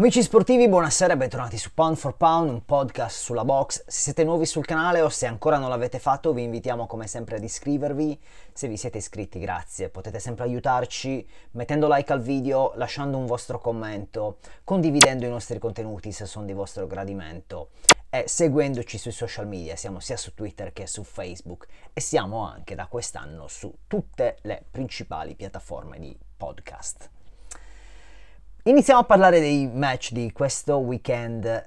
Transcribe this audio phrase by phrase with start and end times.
[0.00, 3.84] Amici sportivi, buonasera e bentornati su Pound for Pound, un podcast sulla box.
[3.86, 7.36] Se siete nuovi sul canale o se ancora non l'avete fatto, vi invitiamo come sempre
[7.36, 8.18] ad iscrivervi.
[8.50, 9.90] Se vi siete iscritti, grazie.
[9.90, 16.12] Potete sempre aiutarci mettendo like al video, lasciando un vostro commento, condividendo i nostri contenuti
[16.12, 17.68] se sono di vostro gradimento
[18.08, 19.76] e seguendoci sui social media.
[19.76, 24.64] Siamo sia su Twitter che su Facebook e siamo anche da quest'anno su tutte le
[24.70, 27.19] principali piattaforme di podcast.
[28.70, 31.66] Iniziamo a parlare dei match di questo weekend,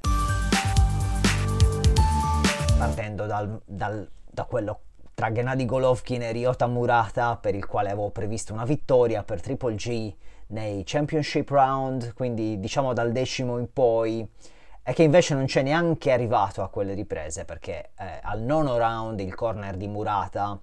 [2.77, 4.79] partendo dal, dal, da quello
[5.13, 9.75] tra Gennady Golovkin e Ryota Murata, per il quale avevo previsto una vittoria per Triple
[9.75, 10.15] G
[10.47, 14.25] nei Championship Round, quindi diciamo dal decimo in poi,
[14.81, 19.19] e che invece non c'è neanche arrivato a quelle riprese, perché eh, al nono round
[19.19, 20.57] il corner di Murata,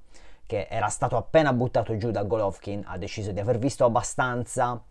[0.47, 4.83] che era stato appena buttato giù da Golovkin, ha deciso di aver visto abbastanza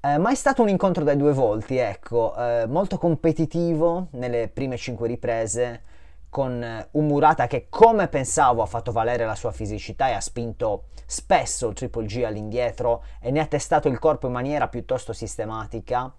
[0.00, 4.76] eh, ma è stato un incontro dai due volti, ecco, eh, molto competitivo nelle prime
[4.76, 5.82] cinque riprese,
[6.30, 10.20] con eh, un Murata che come pensavo ha fatto valere la sua fisicità e ha
[10.20, 15.12] spinto spesso il Triple G all'indietro e ne ha testato il corpo in maniera piuttosto
[15.12, 16.10] sistematica,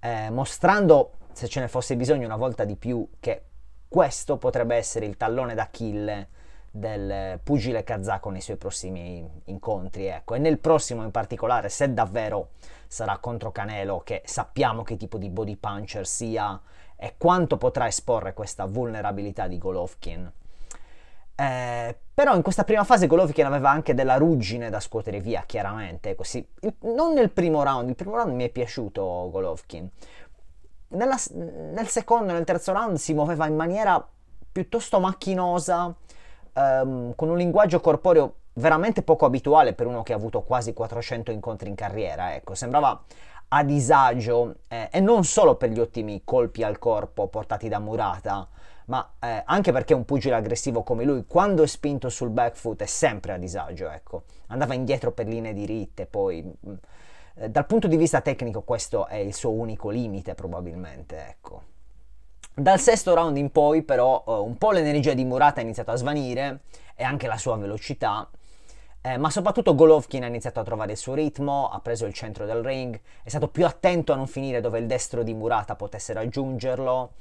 [0.00, 3.44] eh, mostrando, se ce ne fosse bisogno una volta di più, che
[3.88, 6.28] questo potrebbe essere il tallone d'Achille
[6.70, 10.06] del pugile kazako nei suoi prossimi incontri.
[10.06, 10.34] Ecco.
[10.34, 12.50] E nel prossimo in particolare, se davvero
[12.88, 16.60] sarà contro Canelo, che sappiamo che tipo di body puncher sia
[16.96, 20.32] e quanto potrà esporre questa vulnerabilità di Golovkin.
[21.40, 26.16] Eh, però in questa prima fase Golovkin aveva anche della ruggine da scuotere via, chiaramente.
[26.16, 26.44] Così.
[26.80, 29.88] Non nel primo round, il primo round mi è piaciuto Golovkin.
[30.88, 34.04] Nella, nel secondo e nel terzo round si muoveva in maniera
[34.50, 35.94] piuttosto macchinosa,
[36.54, 41.30] ehm, con un linguaggio corporeo veramente poco abituale per uno che ha avuto quasi 400
[41.30, 43.02] incontri in carriera, ecco, sembrava
[43.48, 48.46] a disagio eh, e non solo per gli ottimi colpi al corpo portati da Murata,
[48.86, 52.82] ma eh, anche perché un pugile aggressivo come lui, quando è spinto sul back foot,
[52.82, 54.24] è sempre a disagio, ecco.
[54.48, 56.74] Andava indietro per linee diritte, poi mm,
[57.36, 61.62] eh, dal punto di vista tecnico questo è il suo unico limite probabilmente, ecco.
[62.54, 65.96] Dal sesto round in poi però uh, un po' l'energia di Murata è iniziata a
[65.96, 66.62] svanire
[66.96, 68.28] e anche la sua velocità,
[69.08, 72.44] eh, ma soprattutto Golovkin ha iniziato a trovare il suo ritmo, ha preso il centro
[72.44, 76.12] del ring, è stato più attento a non finire dove il destro di Murata potesse
[76.12, 77.12] raggiungerlo,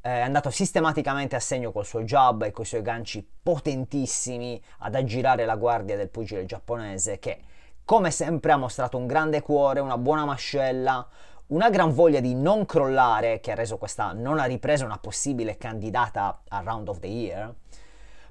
[0.00, 4.62] eh, è andato sistematicamente a segno col suo jab e con i suoi ganci potentissimi
[4.78, 7.40] ad aggirare la guardia del pugile giapponese che
[7.84, 11.06] come sempre ha mostrato un grande cuore, una buona mascella,
[11.48, 16.40] una gran voglia di non crollare che ha reso questa nona ripresa una possibile candidata
[16.48, 17.54] al Round of the Year,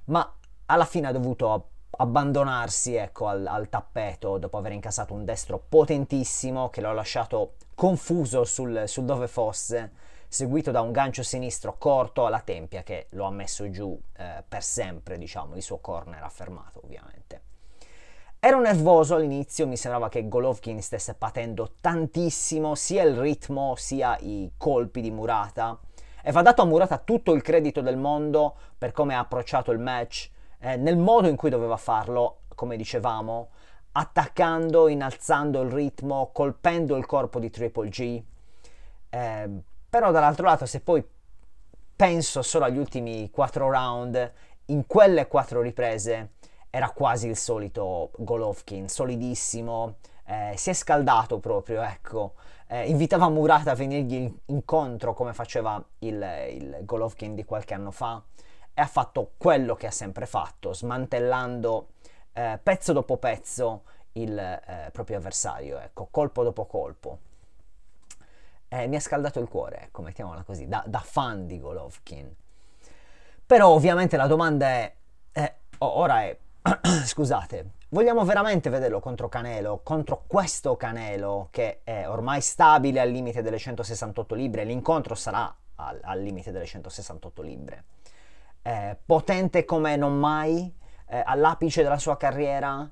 [0.06, 0.34] ma
[0.66, 6.70] alla fine ha dovuto abbandonarsi ecco, al, al, tappeto dopo aver incassato un destro potentissimo
[6.70, 9.92] che lo ha lasciato confuso sul, sul dove fosse,
[10.28, 14.64] seguito da un gancio sinistro corto alla tempia che lo ha messo giù eh, per
[14.64, 17.42] sempre, diciamo, il suo corner affermato ovviamente.
[18.40, 24.52] Ero nervoso all'inizio, mi sembrava che Golovkin stesse patendo tantissimo sia il ritmo sia i
[24.56, 25.80] colpi di Murata
[26.22, 29.80] e va dato a Murata tutto il credito del mondo per come ha approcciato il
[29.80, 30.30] match,
[30.66, 33.50] eh, nel modo in cui doveva farlo, come dicevamo,
[33.92, 38.24] attaccando, innalzando il ritmo, colpendo il corpo di Triple G.
[39.10, 39.50] Eh,
[39.88, 41.08] però dall'altro lato, se poi
[41.96, 44.34] penso solo agli ultimi quattro round,
[44.66, 46.32] in quelle quattro riprese
[46.72, 52.34] era quasi il solito Golovkin, solidissimo, eh, si è scaldato proprio, ecco.
[52.68, 58.20] Eh, invitava Murata a venirgli incontro come faceva il, il, Golovkin di qualche anno fa
[58.76, 61.88] e ha fatto quello che ha sempre fatto, smantellando
[62.34, 63.84] eh, pezzo dopo pezzo
[64.14, 67.20] il eh, proprio avversario, ecco, colpo dopo colpo.
[68.68, 72.36] Eh, mi ha scaldato il cuore, ecco, mettiamola così, da, da fan di Golovkin.
[73.46, 74.94] Però ovviamente la domanda è,
[75.32, 76.38] eh, ora è
[77.06, 83.42] scusate, vogliamo veramente vederlo contro Canelo, contro questo Canelo che è ormai stabile al limite
[83.42, 87.84] delle 168 libbre, l'incontro sarà al, al limite delle 168 libbre,
[88.66, 90.74] eh, potente come non mai,
[91.08, 92.90] eh, all'apice della sua carriera,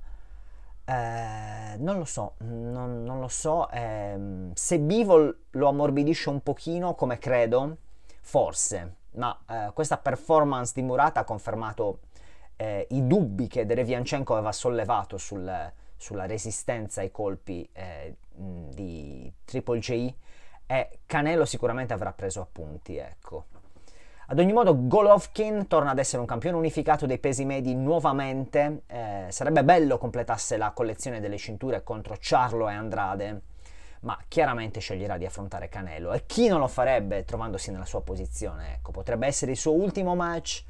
[0.85, 6.93] eh, non lo so, non, non lo so, ehm, se Bivol lo ammorbidisce un pochino
[6.93, 7.77] come credo,
[8.21, 12.01] forse, ma eh, questa performance di Murata ha confermato
[12.55, 19.79] eh, i dubbi che Derevianchenko aveva sollevato sul, sulla resistenza ai colpi eh, di Triple
[19.79, 20.13] J
[20.67, 23.45] e Canelo sicuramente avrà preso appunti, ecco.
[24.27, 29.25] Ad ogni modo Golovkin torna ad essere un campione unificato dei pesi medi nuovamente, eh,
[29.27, 33.41] sarebbe bello completasse la collezione delle cinture contro Charlo e Andrade,
[34.01, 38.75] ma chiaramente sceglierà di affrontare Canelo e chi non lo farebbe trovandosi nella sua posizione?
[38.75, 40.63] Ecco, potrebbe essere il suo ultimo match,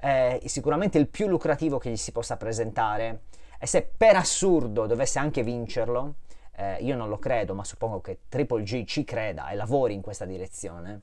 [0.00, 3.22] eh, sicuramente il più lucrativo che gli si possa presentare
[3.58, 6.14] e se per assurdo dovesse anche vincerlo,
[6.54, 10.00] eh, io non lo credo, ma suppongo che Triple G ci creda e lavori in
[10.00, 11.00] questa direzione.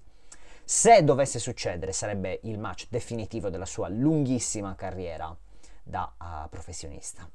[0.69, 5.33] Se dovesse succedere, sarebbe il match definitivo della sua lunghissima carriera
[5.81, 7.25] da uh, professionista.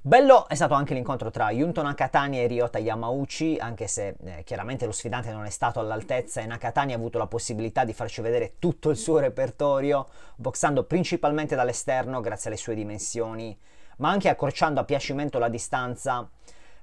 [0.00, 4.86] Bello è stato anche l'incontro tra Yunto Nakatani e Ryota Yamauchi, anche se eh, chiaramente
[4.86, 8.60] lo sfidante non è stato all'altezza e Nakatani ha avuto la possibilità di farci vedere
[8.60, 13.58] tutto il suo repertorio, boxando principalmente dall'esterno grazie alle sue dimensioni,
[13.96, 16.30] ma anche accorciando a piacimento la distanza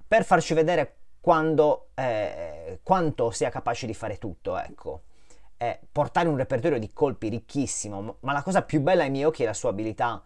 [0.06, 5.02] per farci vedere quando, eh, quanto sia capace di fare tutto, ecco.
[5.58, 9.44] Eh, portare un repertorio di colpi ricchissimo, ma la cosa più bella ai miei occhi
[9.44, 10.24] è la sua abilità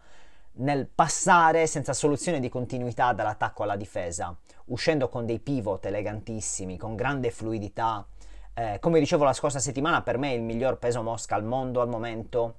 [0.55, 4.35] nel passare senza soluzione di continuità dall'attacco alla difesa,
[4.65, 8.05] uscendo con dei pivot elegantissimi, con grande fluidità.
[8.53, 11.81] Eh, come dicevo la scorsa settimana, per me è il miglior peso mosca al mondo
[11.81, 12.57] al momento.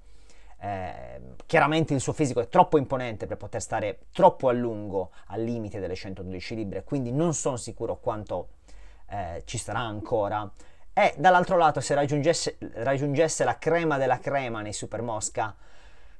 [0.65, 5.43] Eh, chiaramente il suo fisico è troppo imponente per poter stare troppo a lungo al
[5.43, 8.49] limite delle 112 libbre, quindi non sono sicuro quanto
[9.11, 10.51] eh, ci sarà ancora.
[10.95, 15.55] E dall'altro lato, se raggiungesse, raggiungesse la crema della crema nei Super Mosca,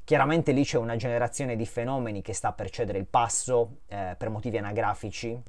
[0.05, 4.29] Chiaramente lì c'è una generazione di fenomeni che sta per cedere il passo eh, per
[4.29, 5.43] motivi anagrafici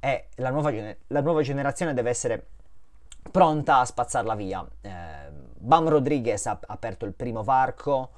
[0.00, 0.72] e la nuova,
[1.08, 2.46] la nuova, generazione deve essere
[3.30, 4.66] pronta a spazzarla via.
[4.80, 4.90] Eh,
[5.58, 8.12] Bam Rodriguez ha aperto il primo varco,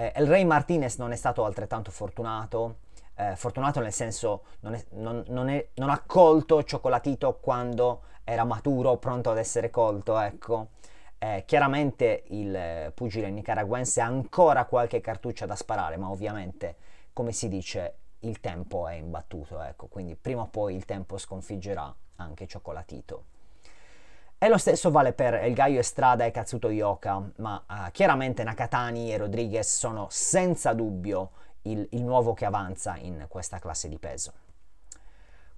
[0.00, 2.78] eh, El Rey Martinez non è stato altrettanto fortunato,
[3.16, 8.44] eh, fortunato nel senso non, è, non, non, è, non ha colto Cioccolatito quando era
[8.44, 10.68] maturo, pronto ad essere colto, ecco.
[11.18, 16.76] Eh, chiaramente il pugile nicaraguense ha ancora qualche cartuccia da sparare, ma ovviamente,
[17.12, 21.94] come si dice, il tempo è imbattuto, ecco, quindi prima o poi il tempo sconfiggerà
[22.16, 23.24] anche Cioccolatito.
[24.42, 29.12] E lo stesso vale per El Gaio Estrada e Katsuto Yoka, ma uh, chiaramente Nakatani
[29.12, 31.32] e Rodriguez sono senza dubbio
[31.64, 34.32] il, il nuovo che avanza in questa classe di peso.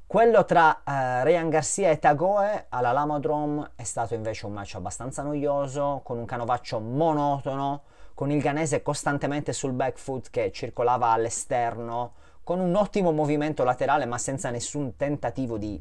[0.04, 5.22] Quello tra uh, Ryan Garcia e Tagoe alla Lamodrome è stato invece un match abbastanza
[5.22, 7.82] noioso, con un canovaccio monotono,
[8.14, 14.06] con il ganese costantemente sul back foot che circolava all'esterno, con un ottimo movimento laterale
[14.06, 15.80] ma senza nessun tentativo di,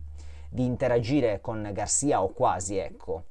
[0.53, 3.24] di interagire con Garcia o quasi, ecco.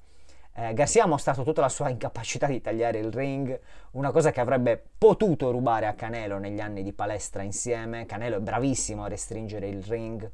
[0.54, 3.60] Eh, Garcia ha mostrato tutta la sua incapacità di tagliare il ring,
[3.92, 8.06] una cosa che avrebbe potuto rubare a Canelo negli anni di palestra insieme.
[8.06, 10.30] Canelo è bravissimo a restringere il ring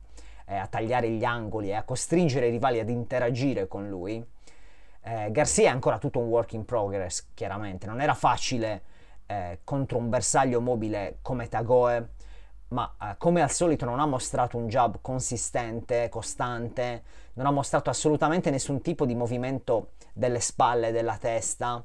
[0.47, 4.25] eh, a tagliare gli angoli e a costringere i rivali ad interagire con lui.
[5.03, 7.87] Eh, Garcia è ancora tutto un work in progress, chiaramente.
[7.87, 8.83] Non era facile
[9.27, 12.11] eh, contro un bersaglio mobile come Tagoe,
[12.69, 17.03] ma eh, come al solito non ha mostrato un jab consistente, costante,
[17.35, 21.83] non ha mostrato assolutamente nessun tipo di movimento delle spalle, della testa,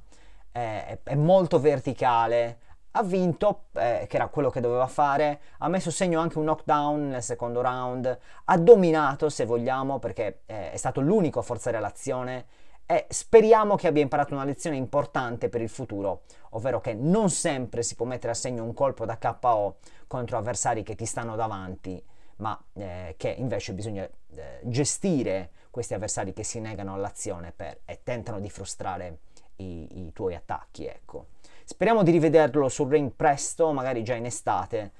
[0.51, 2.59] eh, è, molto verticale,
[2.91, 7.09] ha vinto, eh, che era quello che doveva fare, ha messo segno anche un knockdown
[7.09, 12.45] nel secondo round, ha dominato se vogliamo perché eh, è stato l'unico a forzare l'azione
[12.91, 17.83] e speriamo che abbia imparato una lezione importante per il futuro, ovvero che non sempre
[17.83, 22.03] si può mettere a segno un colpo da KO contro avversari che ti stanno davanti,
[22.37, 28.01] ma eh, che invece bisogna eh, gestire questi avversari che si negano all'azione per, e
[28.03, 29.19] tentano di frustrare
[29.55, 31.27] i, i tuoi attacchi, ecco.
[31.63, 34.91] Speriamo di rivederlo sul ring presto, magari già in estate.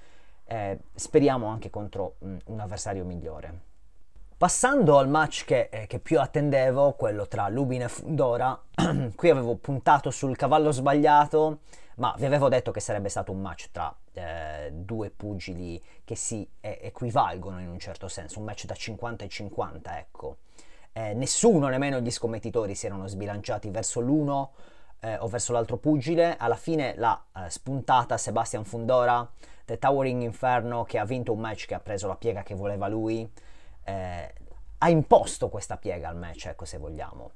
[0.46, 3.71] Eh, speriamo anche contro mh, un avversario migliore.
[4.42, 8.60] Passando al match che, eh, che, più attendevo, quello tra Lubin e Fundora,
[9.16, 11.60] qui avevo puntato sul cavallo sbagliato,
[11.98, 16.50] ma vi avevo detto che sarebbe stato un match tra eh, due pugili che si
[16.60, 20.38] eh, equivalgono in un certo senso, un match da 50 e 50, ecco.
[20.92, 24.54] Eh, nessuno, nemmeno gli scommettitori, si erano sbilanciati verso l'uno
[25.02, 26.36] eh, o verso l'altro pugile.
[26.36, 29.30] Alla fine l'ha eh, spuntata Sebastian Fundora,
[29.66, 32.88] The Towering Inferno, che ha vinto un match che ha preso la piega che voleva
[32.88, 33.32] lui.
[33.92, 34.34] Eh,
[34.80, 37.32] ha imposto questa piega al match, ecco se vogliamo.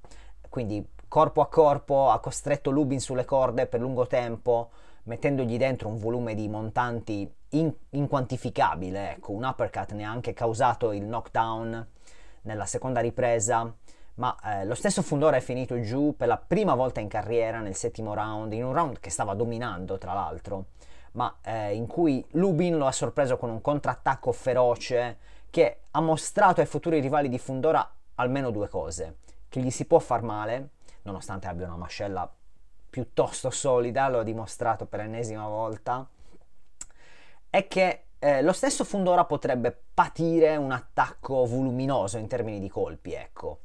[0.49, 4.71] Quindi corpo a corpo ha costretto Lubin sulle corde per lungo tempo,
[5.03, 9.11] mettendogli dentro un volume di montanti in- inquantificabile.
[9.11, 11.87] Ecco, un uppercut ne ha anche causato il knockdown
[12.41, 13.73] nella seconda ripresa
[14.15, 17.75] ma eh, lo stesso Fundora è finito giù per la prima volta in carriera nel
[17.75, 20.67] settimo round, in un round che stava dominando tra l'altro,
[21.13, 25.17] ma eh, in cui Lubin lo ha sorpreso con un contrattacco feroce
[25.55, 29.99] che ha mostrato ai futuri rivali di Fundora almeno due cose, che gli si può
[29.99, 30.71] far male,
[31.03, 32.29] nonostante abbia una mascella
[32.89, 36.05] piuttosto solida, lo ha dimostrato per l'ennesima volta,
[37.49, 43.13] e che eh, lo stesso Fundora potrebbe patire un attacco voluminoso in termini di colpi,
[43.13, 43.59] ecco.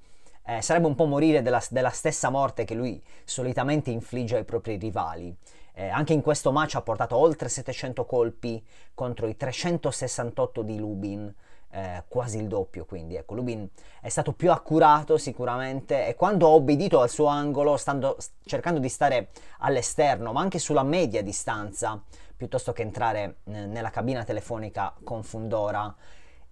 [0.44, 4.76] Eh, sarebbe un po' morire della, della, stessa morte che lui solitamente infligge ai propri
[4.76, 5.36] rivali.
[5.72, 11.34] Eh, anche in questo match ha portato oltre 700 colpi contro i 368 di Lubin,
[11.72, 13.68] eh, quasi il doppio, quindi ecco, Lubin
[14.00, 18.88] è stato più accurato sicuramente e quando ha obbedito al suo angolo, stando, cercando di
[18.88, 22.02] stare all'esterno, ma anche sulla media distanza,
[22.36, 25.94] piuttosto che entrare eh, nella cabina telefonica con Fundora,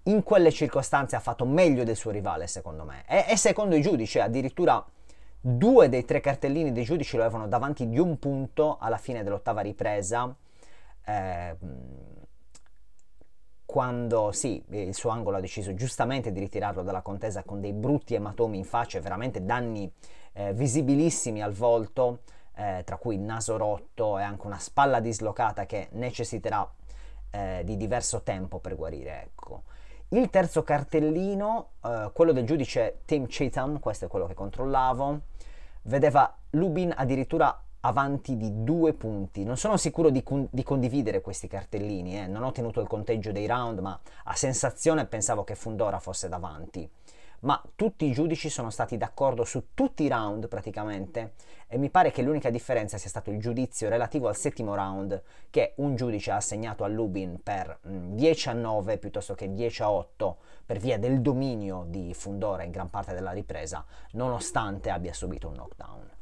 [0.04, 3.04] in quelle circostanze ha fatto meglio del suo rivale, secondo me.
[3.06, 4.84] E, e secondo i giudici, addirittura
[5.40, 9.60] due dei tre cartellini dei giudici lo avevano davanti di un punto alla fine dell'ottava
[9.60, 10.34] ripresa.
[11.04, 11.56] Eh,
[13.68, 18.14] quando sì, il suo angolo ha deciso giustamente di ritirarlo dalla contesa con dei brutti
[18.14, 19.92] ematomi in faccia e veramente danni
[20.32, 22.20] eh, visibilissimi al volto,
[22.56, 26.66] eh, tra cui il naso rotto e anche una spalla dislocata che necessiterà
[27.30, 29.24] eh, di diverso tempo per guarire.
[29.24, 29.64] Ecco.
[30.08, 35.20] Il terzo cartellino, eh, quello del giudice Tim Cheatham, questo è quello che controllavo,
[35.82, 39.44] vedeva Lubin addirittura avanti di due punti.
[39.44, 42.26] Non sono sicuro di, con- di condividere questi cartellini, eh.
[42.26, 46.88] non ho tenuto il conteggio dei round, ma a sensazione pensavo che Fundora fosse davanti.
[47.40, 51.34] Ma tutti i giudici sono stati d'accordo su tutti i round praticamente
[51.68, 55.74] e mi pare che l'unica differenza sia stato il giudizio relativo al settimo round che
[55.76, 59.90] un giudice ha assegnato a Lubin per mh, 10 a 9 piuttosto che 10 a
[59.92, 65.46] 8 per via del dominio di Fundora in gran parte della ripresa, nonostante abbia subito
[65.46, 66.17] un knockdown.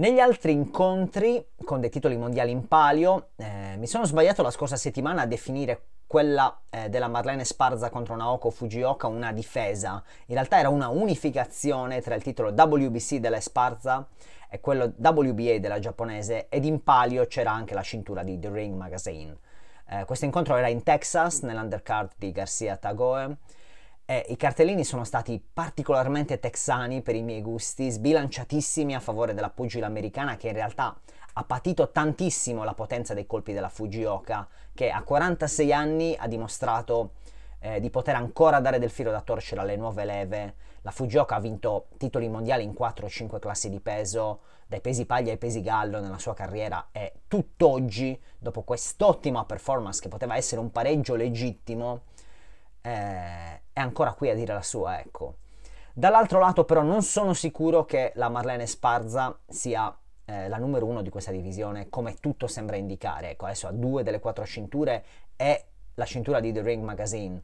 [0.00, 4.76] Negli altri incontri con dei titoli mondiali in palio, eh, mi sono sbagliato la scorsa
[4.76, 10.02] settimana a definire quella eh, della Marlene Sparza contro Naoko Fujioka una difesa.
[10.28, 14.08] In realtà era una unificazione tra il titolo WBC della Sparza
[14.48, 18.74] e quello WBA della giapponese ed in palio c'era anche la cintura di The Ring
[18.74, 19.36] Magazine.
[19.86, 23.36] Eh, questo incontro era in Texas, nell'undercard di Garcia Tagoe
[24.10, 29.50] eh, I cartellini sono stati particolarmente texani per i miei gusti, sbilanciatissimi a favore della
[29.50, 30.98] pugile americana che in realtà
[31.34, 37.12] ha patito tantissimo la potenza dei colpi della Fujioka, che a 46 anni ha dimostrato
[37.60, 40.54] eh, di poter ancora dare del filo da torcere alle nuove leve.
[40.82, 45.06] La Fujioka ha vinto titoli mondiali in 4 o 5 classi di peso, dai pesi
[45.06, 50.60] paglia ai pesi gallo nella sua carriera e tutt'oggi, dopo quest'ottima performance che poteva essere
[50.60, 52.06] un pareggio legittimo,
[52.82, 55.36] eh, è ancora qui a dire la sua, ecco.
[55.92, 59.94] Dall'altro lato però non sono sicuro che la Marlene Sparza sia
[60.24, 63.30] eh, la numero uno di questa divisione, come tutto sembra indicare.
[63.30, 65.04] Ecco, adesso ha due delle quattro cinture
[65.36, 67.42] e la cintura di The Ring Magazine.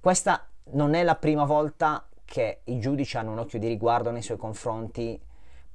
[0.00, 4.22] Questa non è la prima volta che i giudici hanno un occhio di riguardo nei
[4.22, 5.20] suoi confronti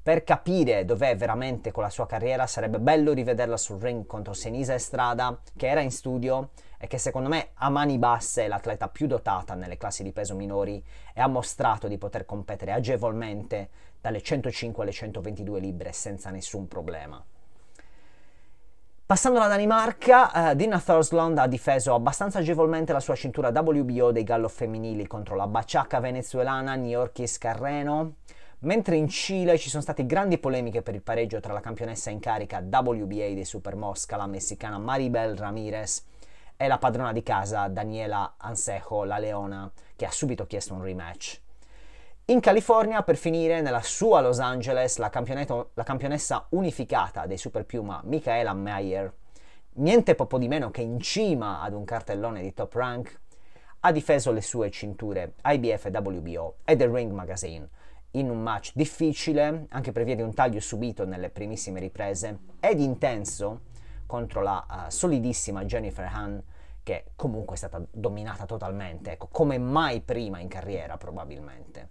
[0.02, 4.74] per capire dov'è veramente con la sua carriera sarebbe bello rivederla sul ring contro Senisa
[4.74, 9.08] Estrada che era in studio e che secondo me a mani basse è l'atleta più
[9.08, 13.70] dotata nelle classi di peso minori e ha mostrato di poter competere agevolmente
[14.00, 17.24] dalle 105 alle 122 libbre senza nessun problema.
[19.08, 24.24] Passando alla Danimarca, uh, Dina Thorsland ha difeso abbastanza agevolmente la sua cintura WBO dei
[24.24, 28.16] gallo femminili contro la baciacca venezuelana Niorkis Carreno.
[28.60, 32.20] Mentre in Cile ci sono state grandi polemiche per il pareggio tra la campionessa in
[32.20, 36.04] carica WBA dei Super Mosca, la messicana Maribel Ramirez,
[36.58, 41.40] e la padrona di casa Daniela Ansejo, la leona, che ha subito chiesto un rematch.
[42.26, 45.10] In California, per finire, nella sua Los Angeles, la,
[45.74, 49.14] la campionessa unificata dei Super Puma, Michaela Mayer,
[49.76, 53.20] niente poco di meno che in cima ad un cartellone di top rank,
[53.82, 57.70] ha difeso le sue cinture IBF e WBO e The Ring Magazine,
[58.12, 62.80] in un match difficile, anche per via di un taglio subito nelle primissime riprese, ed
[62.80, 63.62] intenso
[64.08, 66.42] contro la uh, solidissima Jennifer Han,
[66.82, 71.90] che comunque è stata dominata totalmente, ecco, come mai prima in carriera probabilmente.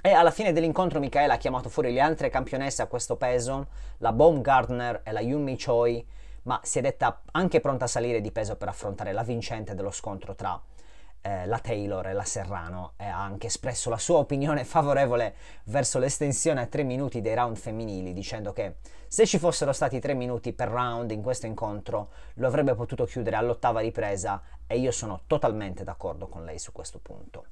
[0.00, 4.12] E alla fine dell'incontro Michaela ha chiamato fuori le altre campionesse a questo peso, la
[4.12, 6.04] Baumgartner e la Yumi Choi,
[6.42, 9.90] ma si è detta anche pronta a salire di peso per affrontare la vincente dello
[9.90, 10.60] scontro tra
[11.26, 15.98] eh, la Taylor e la Serrano e ha anche espresso la sua opinione favorevole verso
[15.98, 18.76] l'estensione a tre minuti dei round femminili, dicendo che
[19.08, 23.34] se ci fossero stati tre minuti per round in questo incontro lo avrebbe potuto chiudere
[23.34, 27.44] all'ottava ripresa e io sono totalmente d'accordo con lei su questo punto.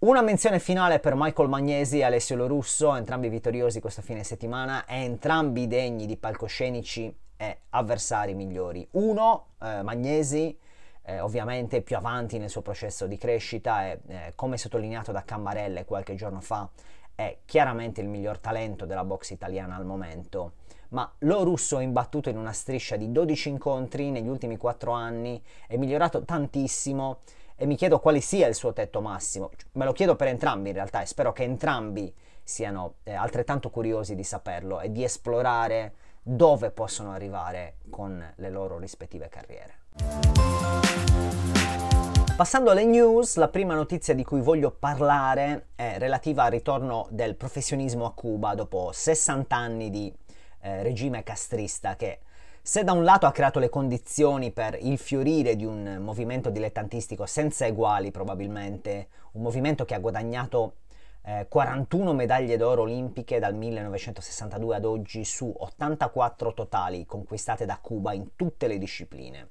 [0.00, 4.96] Una menzione finale per Michael Magnesi e Alessio Lorusso, entrambi vittoriosi questa fine settimana e
[4.96, 8.86] entrambi degni di palcoscenici e avversari migliori.
[8.92, 10.58] Uno, eh, Magnesi,
[11.04, 15.84] eh, ovviamente più avanti nel suo processo di crescita e eh, come sottolineato da Cammarelle
[15.84, 16.68] qualche giorno fa
[17.14, 20.54] è chiaramente il miglior talento della box italiana al momento,
[20.88, 25.42] ma lo russo è imbattuto in una striscia di 12 incontri negli ultimi 4 anni,
[25.66, 27.18] è migliorato tantissimo
[27.56, 29.50] e mi chiedo quale sia il suo tetto massimo.
[29.72, 34.14] Me lo chiedo per entrambi in realtà e spero che entrambi siano eh, altrettanto curiosi
[34.14, 40.83] di saperlo e di esplorare dove possono arrivare con le loro rispettive carriere.
[42.36, 47.36] Passando alle news, la prima notizia di cui voglio parlare è relativa al ritorno del
[47.36, 50.12] professionismo a Cuba dopo 60 anni di
[50.62, 52.18] eh, regime castrista che
[52.60, 57.24] se da un lato ha creato le condizioni per il fiorire di un movimento dilettantistico
[57.24, 60.78] senza eguali probabilmente, un movimento che ha guadagnato
[61.22, 68.12] eh, 41 medaglie d'oro olimpiche dal 1962 ad oggi su 84 totali conquistate da Cuba
[68.12, 69.48] in tutte le discipline.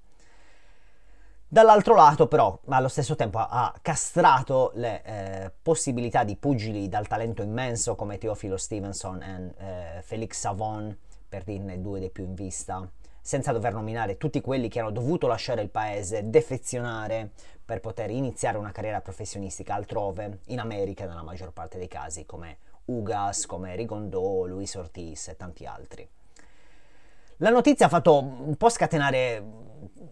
[1.53, 7.43] Dall'altro lato, però, allo stesso tempo ha castrato le eh, possibilità di pugili dal talento
[7.43, 10.97] immenso come Teofilo Stevenson e eh, Felix Savon,
[11.29, 12.89] per dirne due dei più in vista,
[13.21, 17.33] senza dover nominare tutti quelli che hanno dovuto lasciare il paese, defezionare
[17.63, 22.57] per poter iniziare una carriera professionistica altrove, in America nella maggior parte dei casi, come
[22.85, 26.09] Ugas, come Rigondo, Luis Ortiz e tanti altri.
[27.43, 29.43] La notizia ha fatto un po' scatenare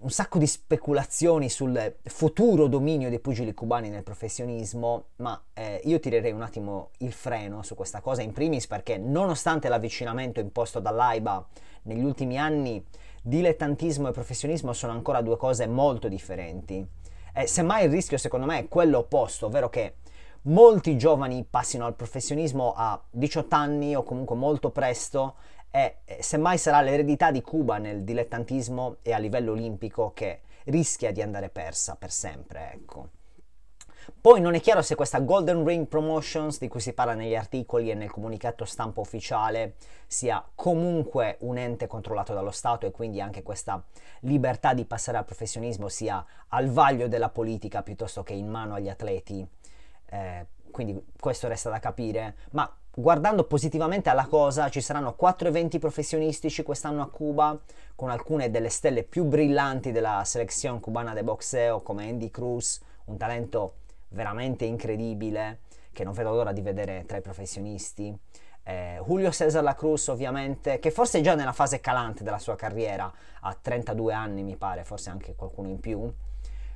[0.02, 6.02] un sacco di speculazioni sul futuro dominio dei pugili cubani nel professionismo, ma eh, io
[6.02, 11.48] tirerei un attimo il freno su questa cosa, in primis perché nonostante l'avvicinamento imposto dall'AIBA
[11.84, 12.86] negli ultimi anni,
[13.24, 16.86] dilettantismo e professionismo sono ancora due cose molto differenti.
[17.34, 19.96] Eh, semmai il rischio secondo me è quello opposto, ovvero che
[20.44, 25.36] molti giovani passino al professionismo a 18 anni o comunque molto presto
[25.72, 31.22] e semmai sarà l'eredità di Cuba nel dilettantismo e a livello olimpico che rischia di
[31.22, 33.10] andare persa per sempre, ecco.
[34.20, 37.92] Poi non è chiaro se questa Golden Ring Promotions di cui si parla negli articoli
[37.92, 39.76] e nel comunicato stampa ufficiale
[40.08, 43.84] sia comunque un ente controllato dallo Stato e quindi anche questa
[44.22, 48.90] libertà di passare al professionismo sia al vaglio della politica piuttosto che in mano agli
[48.90, 49.48] atleti.
[50.10, 55.80] Eh, quindi questo resta da capire, ma guardando positivamente alla cosa, ci saranno quattro eventi
[55.80, 57.58] professionistici quest'anno a Cuba,
[57.96, 63.18] con alcune delle stelle più brillanti della selezione cubana de boxeo, come Andy Cruz, un
[63.18, 63.76] talento
[64.10, 65.60] veramente incredibile,
[65.94, 68.16] che non vedo l'ora di vedere tra i professionisti.
[68.64, 72.56] Eh, Julio Cesar La Cruz, ovviamente, che forse è già nella fase calante della sua
[72.56, 76.12] carriera, ha 32 anni, mi pare, forse anche qualcuno in più,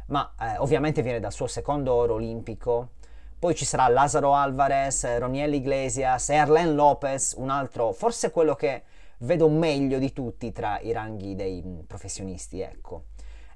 [0.08, 2.90] ma eh, ovviamente viene dal suo secondo oro olimpico
[3.38, 8.84] poi ci sarà Lazaro Alvarez, Roniel Iglesias, Erlen Lopez, un altro, forse quello che
[9.20, 13.06] vedo meglio di tutti tra i ranghi dei professionisti, ecco.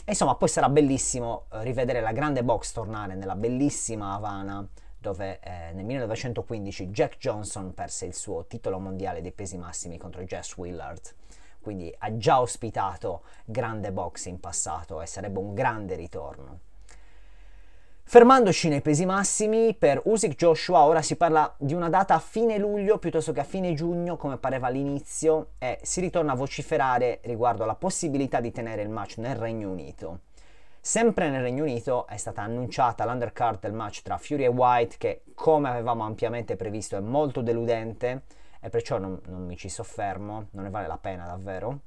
[0.03, 5.39] E insomma, poi sarà bellissimo eh, rivedere la grande box tornare nella bellissima Havana, dove
[5.39, 10.55] eh, nel 1915 Jack Johnson perse il suo titolo mondiale dei pesi massimi contro Jess
[10.57, 11.13] Willard.
[11.61, 16.59] Quindi ha già ospitato grande box in passato e sarebbe un grande ritorno.
[18.09, 22.57] Fermandoci nei pesi massimi, per Usyk Joshua ora si parla di una data a fine
[22.57, 27.61] luglio piuttosto che a fine giugno, come pareva all'inizio, e si ritorna a vociferare riguardo
[27.61, 30.21] alla possibilità di tenere il match nel Regno Unito.
[30.81, 35.21] Sempre nel Regno Unito è stata annunciata l'undercard del match tra Fury e White, che
[35.35, 38.23] come avevamo ampiamente previsto è molto deludente,
[38.59, 41.81] e perciò non, non mi ci soffermo, non ne vale la pena davvero.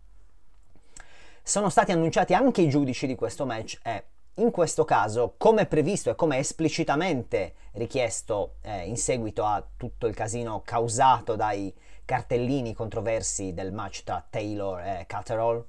[1.42, 4.04] Sono stati annunciati anche i giudici di questo match e
[4.36, 10.14] in questo caso, come previsto e come esplicitamente richiesto eh, in seguito a tutto il
[10.14, 15.64] casino causato dai cartellini controversi del match tra Taylor e Catterall,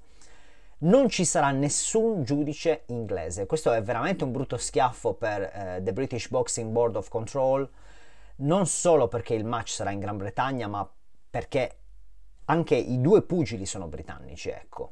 [0.80, 3.45] non ci sarà nessun giudice inglese.
[3.45, 7.69] Questo è veramente un brutto schiaffo per eh, The British Boxing Board of Control,
[8.38, 10.89] non solo perché il match sarà in Gran Bretagna, ma
[11.30, 11.78] perché
[12.45, 14.91] anche i due pugili sono britannici, ecco.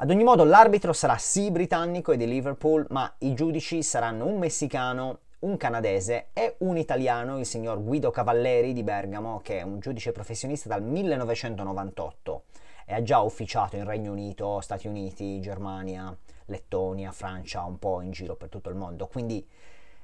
[0.00, 4.38] Ad ogni modo l'arbitro sarà sì britannico e di Liverpool, ma i giudici saranno un
[4.38, 9.80] messicano, un canadese e un italiano, il signor Guido Cavalleri di Bergamo, che è un
[9.80, 12.44] giudice professionista dal 1998
[12.86, 18.12] e ha già ufficiato in Regno Unito, Stati Uniti, Germania, Lettonia, Francia, un po' in
[18.12, 19.08] giro per tutto il mondo.
[19.08, 19.44] Quindi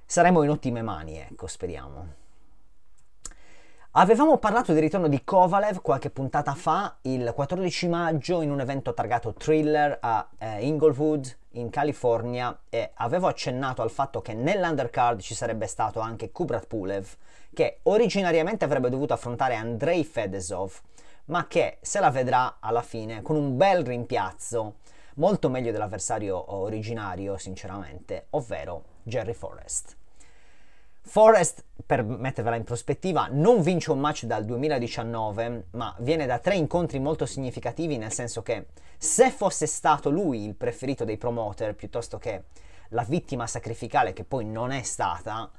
[0.04, 2.23] saremo in ottime mani, ecco, speriamo.
[3.96, 8.92] Avevamo parlato del ritorno di Kovalev qualche puntata fa, il 14 maggio, in un evento
[8.92, 15.36] targato Thriller a eh, Inglewood, in California, e avevo accennato al fatto che nell'undercard ci
[15.36, 17.06] sarebbe stato anche Kubrat Pulev,
[17.54, 20.72] che originariamente avrebbe dovuto affrontare Andrei Fedesov,
[21.26, 24.74] ma che se la vedrà alla fine con un bel rimpiazzo,
[25.14, 29.94] molto meglio dell'avversario originario, sinceramente, ovvero Jerry Forrest.
[31.06, 36.56] Forrest, per mettervela in prospettiva, non vince un match dal 2019, ma viene da tre
[36.56, 42.18] incontri molto significativi, nel senso che se fosse stato lui il preferito dei promoter piuttosto
[42.18, 42.44] che
[42.88, 45.50] la vittima sacrificale che poi non è stata,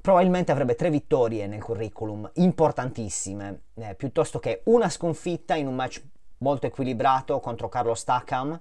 [0.00, 6.02] probabilmente avrebbe tre vittorie nel curriculum importantissime, eh, piuttosto che una sconfitta in un match
[6.38, 8.58] molto equilibrato contro Carlo Stackam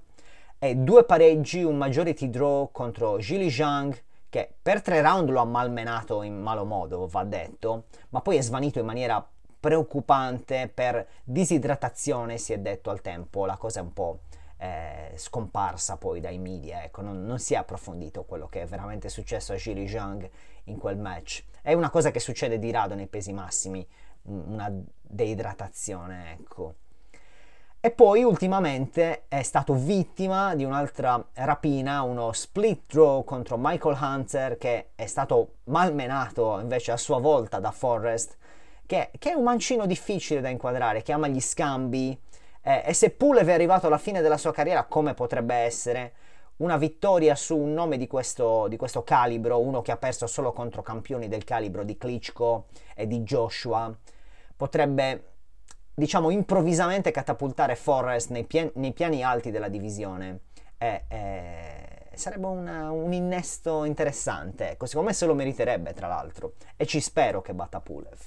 [0.60, 4.00] e due pareggi, un majority draw contro Gili Zhang
[4.32, 8.42] che per tre round lo ha malmenato in malo modo, va detto, ma poi è
[8.42, 9.24] svanito in maniera
[9.60, 14.20] preoccupante per disidratazione, si è detto al tempo, la cosa è un po'
[14.56, 19.10] eh, scomparsa poi dai media, ecco, non, non, si è approfondito quello che è veramente
[19.10, 20.30] successo a Jiri Zhang
[20.66, 21.44] in quel match.
[21.62, 23.86] È una cosa che succede di rado nei pesi massimi,
[24.24, 26.76] una deidratazione, ecco.
[27.84, 34.60] E poi ultimamente è stato vittima di un'altra rapina, uno split draw contro Michael Hunter
[34.60, 38.38] che è stato malmenato invece a sua volta da Forrest,
[38.86, 42.16] che, che è un mancino difficile da inquadrare, che ama gli scambi.
[42.62, 46.14] Eh, e se Pulev è arrivato alla fine della sua carriera come potrebbe essere
[46.58, 50.52] una vittoria su un nome di questo, di questo calibro, uno che ha perso solo
[50.52, 53.92] contro campioni del calibro di Klitschko e di Joshua,
[54.56, 55.31] potrebbe
[55.94, 60.40] diciamo, improvvisamente catapultare Forrest nei, pien- nei piani alti della divisione.
[60.78, 64.72] E, e sarebbe una, un innesto interessante.
[64.72, 66.54] Ecco, secondo me se lo meriterebbe, tra l'altro.
[66.76, 68.20] E ci spero che batta Pulev.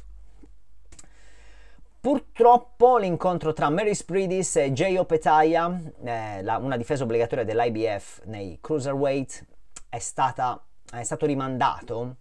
[2.00, 9.46] Purtroppo l'incontro tra Mary Spridis e Jay Opetaya, eh, una difesa obbligatoria dell'IBF nei cruiserweight,
[9.88, 12.16] è, stata, è stato rimandato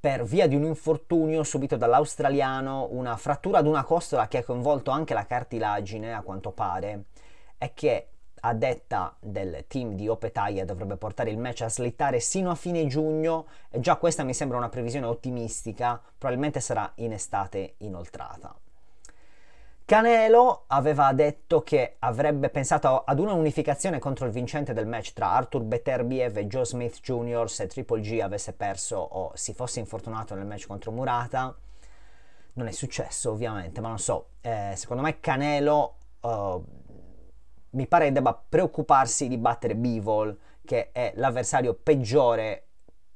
[0.00, 4.90] per via di un infortunio subito dall'australiano, una frattura ad una costola che ha coinvolto
[4.90, 7.04] anche la cartilagine, a quanto pare,
[7.58, 8.08] e che
[8.40, 12.86] a detta del team di Opetaia dovrebbe portare il match a slittare sino a fine
[12.86, 18.54] giugno e già questa mi sembra una previsione ottimistica, probabilmente sarà in estate inoltrata.
[19.88, 25.30] Canelo aveva detto che avrebbe pensato ad una unificazione contro il vincente del match tra
[25.30, 27.48] Arthur Beterbiev e Joe Smith Jr.
[27.48, 31.56] se Triple G avesse perso o si fosse infortunato nel match contro Murata.
[32.52, 34.32] Non è successo ovviamente, ma non so.
[34.42, 36.62] Eh, secondo me Canelo uh,
[37.70, 42.66] mi pare debba preoccuparsi di battere Bivol, che è l'avversario peggiore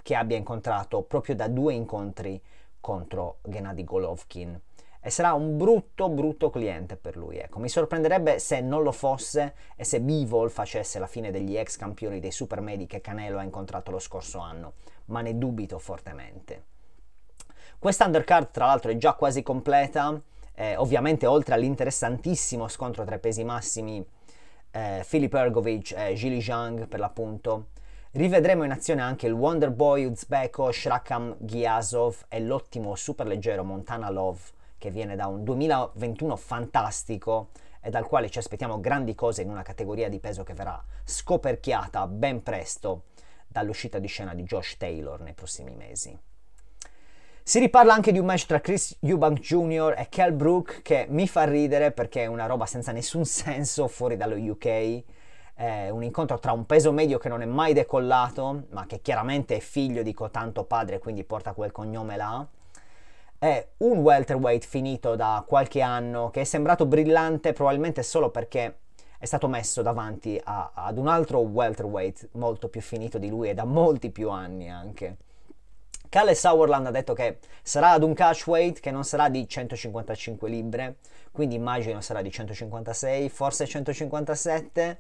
[0.03, 2.43] che abbia incontrato proprio da due incontri
[2.81, 4.59] contro Gennady Golovkin
[5.05, 7.39] e sarà un brutto brutto cliente per lui.
[7.39, 11.77] Ecco, mi sorprenderebbe se non lo fosse e se Bivol facesse la fine degli ex
[11.77, 14.75] campioni dei Supermedi che Canelo ha incontrato lo scorso anno,
[15.07, 16.65] ma ne dubito fortemente.
[17.79, 20.21] Questa undercard tra l'altro è già quasi completa,
[20.55, 24.07] eh, ovviamente oltre all'interessantissimo scontro tra i pesi massimi
[24.71, 27.67] eh, Filip Ergovic e Gili Zhang per l'appunto,
[28.15, 34.41] Rivedremo in azione anche il Wonderboy uzbeko Shrakam Giazov e l'ottimo superleggero Montana Love
[34.83, 39.63] che viene da un 2021 fantastico e dal quale ci aspettiamo grandi cose in una
[39.63, 43.05] categoria di peso che verrà scoperchiata ben presto
[43.47, 46.19] dall'uscita di scena di Josh Taylor nei prossimi mesi.
[47.45, 49.95] Si riparla anche di un match tra Chris Eubank Jr.
[49.97, 54.17] e Kel Brook che mi fa ridere perché è una roba senza nessun senso fuori
[54.17, 55.03] dallo UK.
[55.55, 59.55] È un incontro tra un peso medio che non è mai decollato, ma che chiaramente
[59.55, 62.45] è figlio di cotanto padre, quindi porta quel cognome là
[63.43, 68.77] è un welterweight finito da qualche anno che è sembrato brillante probabilmente solo perché
[69.19, 73.55] è stato messo davanti a, ad un altro welterweight molto più finito di lui e
[73.55, 75.17] da molti più anni anche.
[76.09, 80.99] Kalle Sauerland ha detto che sarà ad un catchweight che non sarà di 155 libbre,
[81.33, 84.99] quindi immagino sarà di 156, forse 157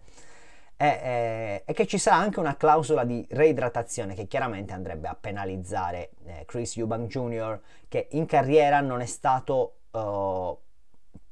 [0.76, 5.14] e, e, e, che ci sarà anche una clausola di reidratazione che chiaramente andrebbe a
[5.14, 7.60] penalizzare eh, Chris Eubank Jr.
[7.88, 10.58] che in carriera non è stato uh,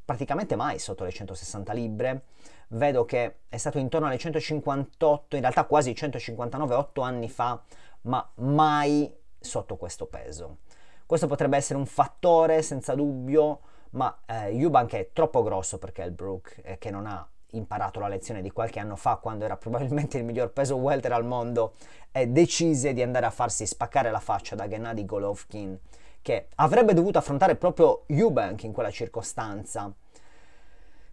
[0.05, 2.23] praticamente mai sotto le 160 libbre.
[2.69, 7.61] Vedo che è stato intorno alle 158, in realtà quasi 159, 8 anni fa,
[8.03, 10.59] ma mai sotto questo peso.
[11.07, 16.61] Questo potrebbe essere un fattore senza dubbio, ma eh, Eubank è troppo grosso per Kelbrook,
[16.63, 20.25] eh, che non ha imparato la lezione di qualche anno fa quando era probabilmente il
[20.25, 21.75] miglior peso welter al mondo
[22.13, 25.79] e decise di andare a farsi spaccare la faccia da Gennady Golovkin
[26.23, 29.93] che avrebbe dovuto affrontare proprio Eubank in quella circostanza.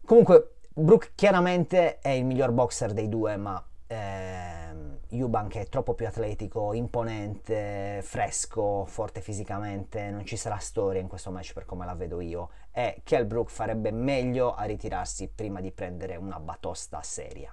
[0.06, 6.06] Comunque Brook chiaramente è il miglior boxer dei due, ma ehm, Eubank è troppo più
[6.06, 11.96] atletico, imponente, fresco, forte fisicamente, non ci sarà storia in questo match per come la
[11.96, 17.52] vedo io e Kell Brook farebbe meglio a ritirarsi prima di prendere una batosta seria.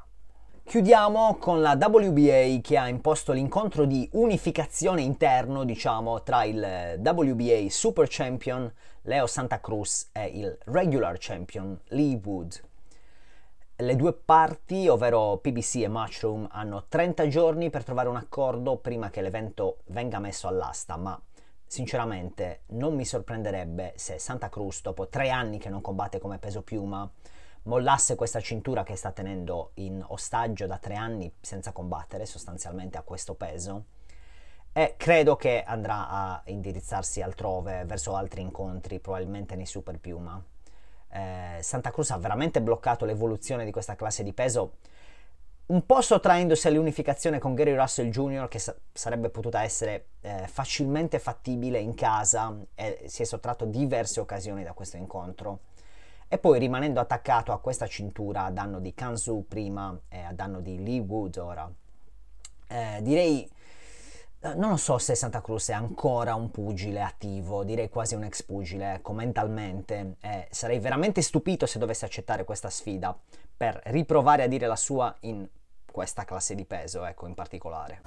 [0.63, 7.71] Chiudiamo con la WBA che ha imposto l'incontro di unificazione interno, diciamo, tra il WBA
[7.71, 12.61] Super Champion Leo Santa Cruz e il Regular Champion Lee Wood.
[13.77, 19.09] Le due parti, ovvero PBC e Mushroom, hanno 30 giorni per trovare un accordo prima
[19.09, 21.19] che l'evento venga messo all'asta, ma
[21.75, 26.63] sinceramente non mi sorprenderebbe se Santa Cruz, dopo tre anni che non combatte come peso
[26.63, 27.11] piuma,
[27.65, 33.03] mollasse questa cintura che sta tenendo in ostaggio da tre anni senza combattere sostanzialmente a
[33.03, 33.87] questo peso.
[34.73, 40.41] E credo che andrà a indirizzarsi altrove verso altri incontri probabilmente nei super piuma.
[41.09, 44.77] Eh, Santa Cruz ha veramente bloccato l'evoluzione di questa classe di peso
[45.67, 48.49] un po' sottraendosi all'unificazione con Gary Russell Jr.
[48.49, 54.21] che sa- sarebbe potuta essere eh, facilmente fattibile in casa e si è sottratto diverse
[54.21, 55.61] occasioni da questo incontro
[56.29, 60.61] e poi rimanendo attaccato a questa cintura a danno di Kansu prima e a danno
[60.61, 61.71] di Lee Wood ora.
[62.67, 63.49] Eh, direi,
[64.41, 68.25] eh, non lo so se Santa Cruz è ancora un pugile attivo, direi quasi un
[68.25, 70.17] ex pugile, ecco, mentalmente.
[70.21, 73.17] Eh, sarei veramente stupito se dovesse accettare questa sfida
[73.57, 75.47] per riprovare a dire la sua in
[75.91, 78.03] questa classe di peso, ecco, in particolare.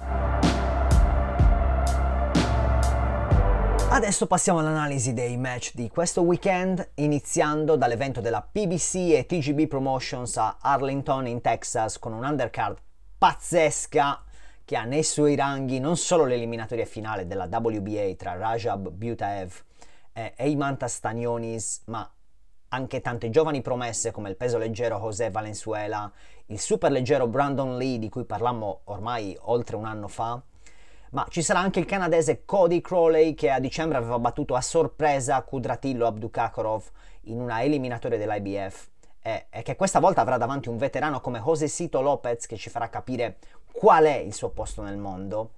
[3.90, 10.36] Adesso passiamo all'analisi dei match di questo weekend, iniziando dall'evento della PBC e TGB Promotions
[10.36, 12.76] a Arlington in Texas con un undercard
[13.16, 14.22] pazzesca
[14.64, 19.64] che ha nei suoi ranghi non solo l'eliminatoria finale della WBA tra Rajab Butaev
[20.12, 22.08] e Eimanta Stanionis, ma
[22.70, 26.10] anche tante giovani promesse come il peso leggero José Valenzuela,
[26.46, 30.40] il super leggero Brandon Lee di cui parlammo ormai oltre un anno fa,
[31.10, 35.40] ma ci sarà anche il canadese Cody Crowley che a dicembre aveva battuto a sorpresa
[35.42, 36.90] Kudratillo Abdukakorov
[37.22, 38.88] in una eliminatoria dell'IBF
[39.22, 42.88] e, e, che questa volta avrà davanti un veterano come Josecito Lopez che ci farà
[42.88, 43.38] capire
[43.72, 45.52] qual è il suo posto nel mondo.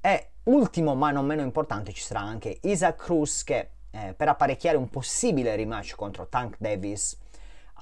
[0.00, 4.76] E ultimo ma non meno importante ci sarà anche Isaac Cruz che eh, per apparecchiare
[4.76, 7.18] un possibile rematch contro Tank Davis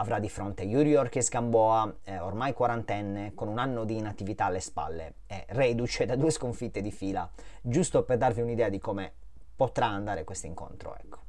[0.01, 4.61] avrà di fronte Yuri Orkes Gamboa, eh, ormai quarantenne, con un anno di inattività alle
[4.61, 7.29] spalle e reduce da due sconfitte di fila,
[7.61, 9.13] giusto per darvi un'idea di come
[9.57, 10.97] potrà andare questo incontro.
[10.97, 11.27] Ecco.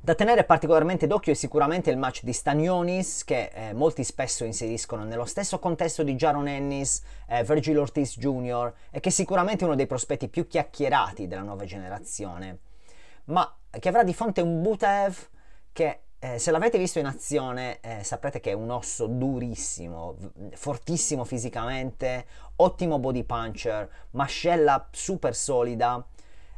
[0.00, 5.04] Da tenere particolarmente d'occhio è sicuramente il match di Stanionis, che eh, molti spesso inseriscono
[5.04, 9.74] nello stesso contesto di Jaron Ennis, eh, Virgil Ortiz Jr., e che è sicuramente uno
[9.74, 12.58] dei prospetti più chiacchierati della nuova generazione,
[13.28, 15.28] ma che avrà di fronte un Butev
[15.72, 20.16] che eh, se l'avete visto in azione eh, saprete che è un osso durissimo,
[20.54, 26.04] fortissimo fisicamente, ottimo body puncher, mascella super solida.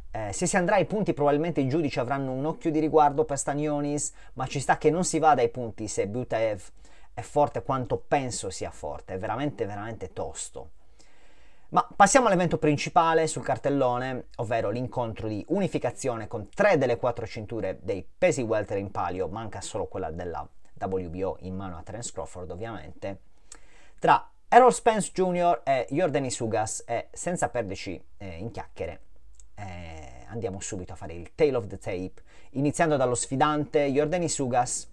[0.09, 3.37] Eh, se si andrà ai punti probabilmente i giudici avranno un occhio di riguardo per
[3.37, 6.61] Stanionis, ma ci sta che non si vada ai punti se Butaev
[7.13, 10.71] è forte quanto penso sia forte, è veramente veramente tosto.
[11.71, 17.79] Ma passiamo all'evento principale sul cartellone, ovvero l'incontro di unificazione con tre delle quattro cinture
[17.81, 20.47] dei pesi welter in palio, manca solo quella della
[20.79, 23.21] WBO in mano a Terence Crawford ovviamente,
[23.99, 25.61] tra Errol Spence Jr.
[25.63, 29.01] e Jordan Sugas e senza perderci eh, in chiacchiere
[29.61, 34.89] eh, andiamo subito a fare il tail of the tape, iniziando dallo sfidante Jordan Sugas,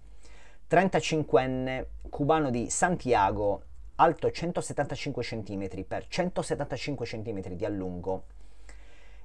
[0.70, 3.62] 35enne, cubano di Santiago,
[4.00, 8.24] alto 175 cm per 175 cm di allungo.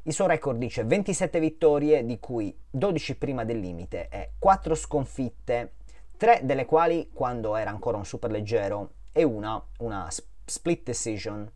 [0.03, 5.73] Il suo record dice 27 vittorie, di cui 12 prima del limite e 4 sconfitte,
[6.17, 10.07] 3 delle quali quando era ancora un superleggero e una, una
[10.45, 11.49] split decision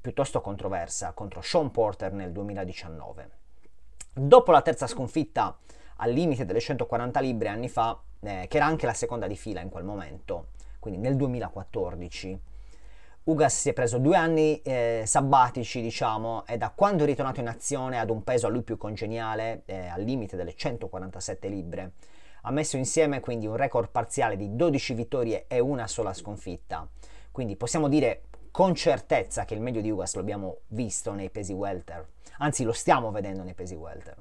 [0.00, 3.30] piuttosto controversa contro Sean Porter nel 2019.
[4.12, 5.58] Dopo la terza sconfitta
[5.96, 9.60] al limite delle 140 libbre anni fa, eh, che era anche la seconda di fila
[9.60, 12.40] in quel momento, quindi nel 2014,
[13.24, 17.48] Ugas si è preso due anni eh, sabbatici, diciamo, e da quando è ritornato in
[17.48, 21.92] azione ad un peso a lui più congeniale, eh, al limite delle 147 libbre,
[22.42, 26.88] ha messo insieme quindi un record parziale di 12 vittorie e una sola sconfitta.
[27.30, 31.52] Quindi possiamo dire con certezza che il meglio di Ugas lo abbiamo visto nei pesi
[31.52, 32.06] welter,
[32.38, 34.16] anzi lo stiamo vedendo nei pesi welter.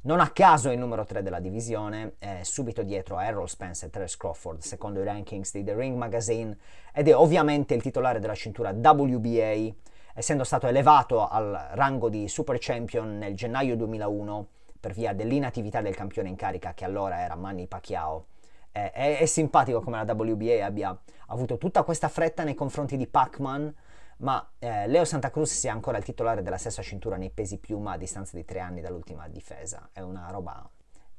[0.00, 3.84] Non a caso è il numero 3 della divisione, è subito dietro a Errol Spence
[3.84, 6.56] e Terence Crawford, secondo i rankings di The Ring Magazine,
[6.94, 9.74] ed è ovviamente il titolare della cintura WBA,
[10.14, 14.46] essendo stato elevato al rango di Super Champion nel gennaio 2001
[14.78, 18.26] per via dell'inattività del campione in carica che allora era Manny Pacquiao.
[18.70, 23.08] È, è, è simpatico come la WBA abbia avuto tutta questa fretta nei confronti di
[23.08, 23.74] Pac-Man,
[24.18, 27.92] ma eh, Leo Santa Cruz sia ancora il titolare della stessa cintura nei pesi piuma
[27.92, 29.90] a distanza di tre anni dall'ultima difesa.
[29.92, 30.68] È una roba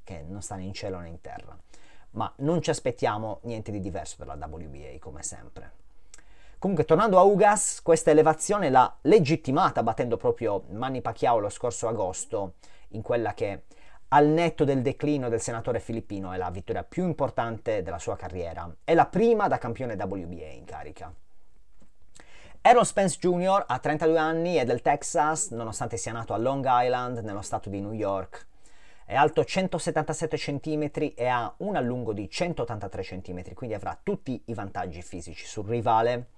[0.04, 1.58] che non sta né in cielo né in terra.
[2.12, 5.72] Ma non ci aspettiamo niente di diverso dalla WBA, come sempre.
[6.58, 12.56] Comunque, tornando a Ugas, questa elevazione l'ha legittimata battendo proprio Manny Pacquiao lo scorso agosto
[12.90, 13.64] in quella che
[14.10, 18.70] al netto del declino del senatore filippino è la vittoria più importante della sua carriera.
[18.84, 21.14] È la prima da campione WBA in carica.
[22.62, 23.64] Errol Spence Jr.
[23.68, 27.80] ha 32 anni, è del Texas, nonostante sia nato a Long Island, nello stato di
[27.80, 28.48] New York.
[29.06, 34.54] È alto 177 cm e ha un allungo di 183 cm, quindi avrà tutti i
[34.54, 36.32] vantaggi fisici sul rivale.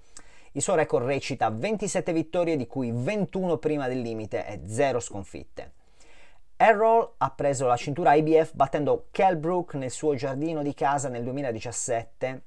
[0.51, 5.71] Il suo record recita 27 vittorie, di cui 21 prima del limite e 0 sconfitte.
[6.55, 11.23] Errol ha preso la cintura IBF battendo Kell Brook nel suo giardino di casa nel
[11.23, 12.43] 2017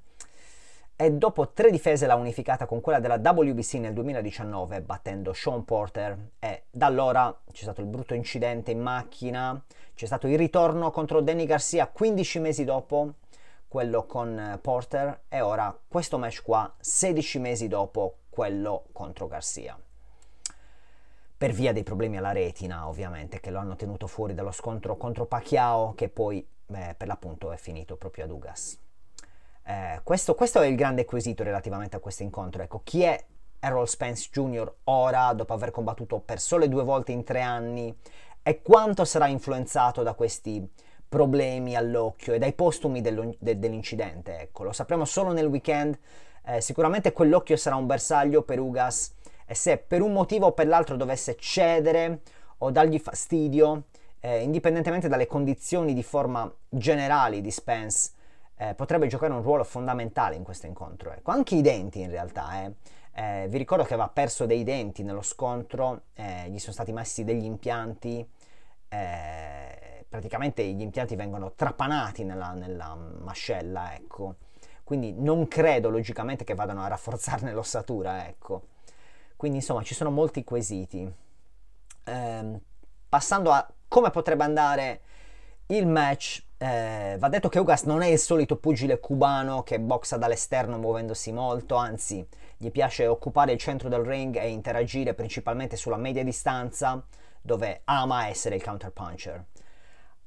[0.96, 6.16] e dopo tre difese l'ha unificata con quella della WBC nel 2019 battendo Sean Porter
[6.38, 9.60] e da allora c'è stato il brutto incidente in macchina,
[9.94, 13.14] c'è stato il ritorno contro Danny Garcia 15 mesi dopo
[13.66, 19.76] quello con Porter e ora questo match qua 16 mesi dopo quello contro Garcia
[21.36, 25.26] per via dei problemi alla retina ovviamente che lo hanno tenuto fuori dallo scontro contro
[25.26, 28.83] Pacquiao che poi eh, per l'appunto è finito proprio a Dugas.
[29.66, 32.62] Eh, questo, questo, è il grande quesito relativamente a questo incontro.
[32.62, 33.24] Ecco, chi è
[33.60, 34.72] Errol Spence Jr.
[34.84, 37.96] ora, dopo aver combattuto per sole due volte in tre anni,
[38.42, 40.70] e quanto sarà influenzato da questi
[41.08, 44.38] problemi all'occhio e dai postumi de, dell'incidente?
[44.40, 45.98] Ecco, lo sapremo solo nel weekend.
[46.44, 49.14] Eh, sicuramente quell'occhio sarà un bersaglio per Ugas
[49.46, 52.20] e se per un motivo o per l'altro dovesse cedere
[52.58, 53.84] o dargli fastidio,
[54.20, 58.10] eh, indipendentemente dalle condizioni di forma generali di Spence,
[58.56, 61.12] eh, potrebbe giocare un ruolo fondamentale in questo incontro.
[61.12, 61.30] Ecco.
[61.30, 62.64] Anche i denti in realtà.
[62.64, 62.72] Eh.
[63.16, 67.22] Eh, vi ricordo che aveva perso dei denti nello scontro, eh, gli sono stati messi
[67.22, 68.28] degli impianti,
[68.88, 74.36] eh, praticamente gli impianti vengono trapanati nella, nella mascella, ecco.
[74.82, 78.66] Quindi non credo logicamente che vadano a rafforzarne l'ossatura, ecco.
[79.36, 81.10] Quindi insomma ci sono molti quesiti.
[82.04, 82.60] Ehm,
[83.08, 85.00] passando a come potrebbe andare
[85.66, 90.16] il match, eh, va detto che Ugas non è il solito pugile cubano che boxa
[90.16, 95.98] dall'esterno muovendosi molto, anzi gli piace occupare il centro del ring e interagire principalmente sulla
[95.98, 97.04] media distanza,
[97.42, 99.44] dove ama essere il counterpuncher.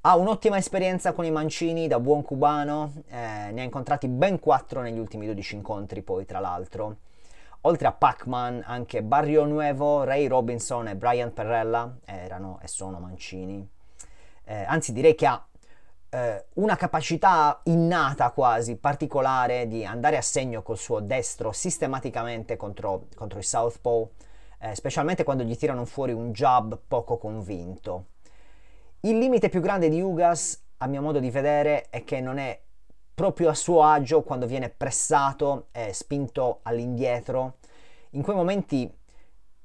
[0.02, 4.82] Ha un'ottima esperienza con i mancini da buon cubano, eh, ne ha incontrati ben 4
[4.82, 6.98] negli ultimi 12 incontri poi tra l'altro.
[7.62, 13.68] Oltre a Pac-Man, anche Barrio Nuevo, Ray Robinson e Brian Perrella erano e sono mancini.
[14.50, 15.46] Eh, anzi direi che ha
[16.18, 23.06] eh, una capacità innata quasi, particolare, di andare a segno col suo destro sistematicamente contro,
[23.16, 24.10] contro i Southpaw,
[24.60, 28.06] eh, specialmente quando gli tirano fuori un jab poco convinto.
[29.02, 32.60] Il limite più grande di Ugas, a mio modo di vedere, è che non è
[33.14, 37.58] proprio a suo agio quando viene pressato e spinto all'indietro.
[38.12, 38.92] In quei momenti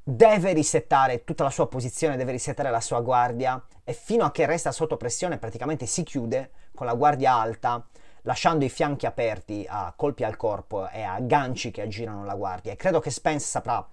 [0.03, 3.63] deve risettare tutta la sua posizione, deve risettare la sua guardia
[3.93, 7.87] e fino a che resta sotto pressione praticamente si chiude con la guardia alta,
[8.23, 12.73] lasciando i fianchi aperti a colpi al corpo e a ganci che aggirano la guardia.
[12.73, 13.87] E credo che Spence saprà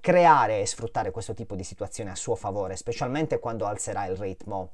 [0.00, 4.70] creare e sfruttare questo tipo di situazione a suo favore, specialmente quando alzerà il ritmo.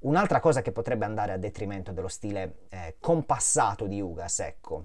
[0.00, 4.84] Un'altra cosa che potrebbe andare a detrimento dello stile eh, compassato di Ugas, ecco.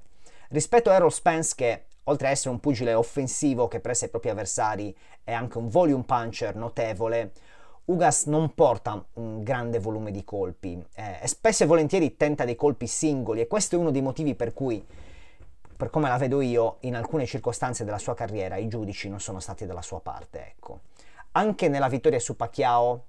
[0.49, 4.29] Rispetto a Errol Spence che oltre ad essere un pugile offensivo che pressa i propri
[4.29, 7.31] avversari, è anche un volume puncher notevole.
[7.85, 12.87] Ugas non porta un grande volume di colpi eh, spesso e volentieri tenta dei colpi
[12.87, 14.83] singoli e questo è uno dei motivi per cui,
[15.77, 19.39] per come la vedo io, in alcune circostanze della sua carriera i giudici non sono
[19.39, 20.47] stati dalla sua parte.
[20.47, 20.79] Ecco.
[21.33, 23.05] Anche nella vittoria su Pacquiao,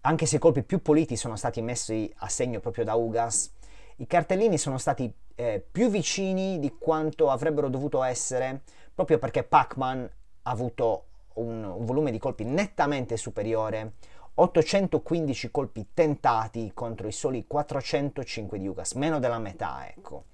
[0.00, 3.52] anche se i colpi più puliti sono stati messi a segno proprio da Ugas,
[3.98, 8.62] i cartellini sono stati eh, più vicini di quanto avrebbero dovuto essere,
[8.92, 10.10] proprio perché Pac-Man
[10.42, 11.04] ha avuto
[11.34, 13.92] un, un volume di colpi nettamente superiore
[14.38, 20.24] 815 colpi tentati contro i soli 405 di Ugas, meno della metà, ecco.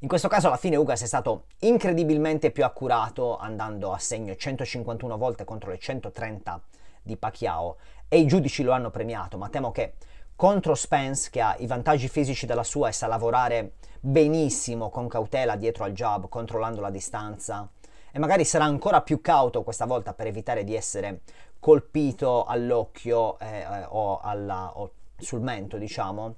[0.00, 5.16] In questo caso alla fine Ugas è stato incredibilmente più accurato, andando a segno 151
[5.16, 6.60] volte contro le 130
[7.02, 7.76] di Pacquiao
[8.08, 9.94] e i giudici lo hanno premiato, ma temo che
[10.34, 15.54] contro Spence che ha i vantaggi fisici della sua e sa lavorare benissimo con cautela
[15.54, 17.70] dietro al jab, controllando la distanza
[18.12, 21.22] e magari sarà ancora più cauto questa volta per evitare di essere
[21.62, 26.34] colpito all'occhio eh, eh, o, alla, o sul mento, diciamo.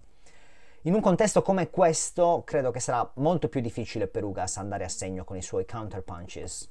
[0.82, 4.88] In un contesto come questo, credo che sarà molto più difficile per Ugas andare a
[4.90, 6.70] segno con i suoi counter punches.